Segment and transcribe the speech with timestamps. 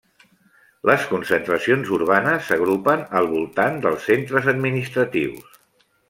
[0.89, 5.61] Les concentracions urbanes s'agrupen al voltant dels centres administratius.